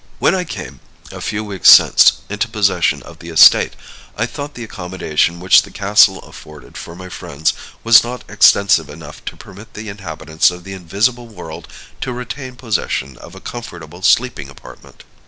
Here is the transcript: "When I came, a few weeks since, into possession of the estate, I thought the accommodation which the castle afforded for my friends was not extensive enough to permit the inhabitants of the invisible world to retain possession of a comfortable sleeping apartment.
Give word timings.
"When 0.17 0.33
I 0.33 0.45
came, 0.45 0.79
a 1.11 1.21
few 1.21 1.43
weeks 1.43 1.69
since, 1.69 2.21
into 2.27 2.47
possession 2.47 3.03
of 3.03 3.19
the 3.19 3.29
estate, 3.29 3.75
I 4.17 4.25
thought 4.25 4.55
the 4.55 4.63
accommodation 4.63 5.39
which 5.39 5.61
the 5.61 5.69
castle 5.69 6.17
afforded 6.23 6.75
for 6.75 6.95
my 6.95 7.07
friends 7.07 7.53
was 7.83 8.03
not 8.03 8.23
extensive 8.27 8.89
enough 8.89 9.23
to 9.25 9.37
permit 9.37 9.75
the 9.75 9.89
inhabitants 9.89 10.49
of 10.49 10.63
the 10.63 10.73
invisible 10.73 11.27
world 11.27 11.67
to 12.01 12.13
retain 12.13 12.55
possession 12.55 13.15
of 13.19 13.35
a 13.35 13.39
comfortable 13.39 14.01
sleeping 14.01 14.49
apartment. 14.49 15.03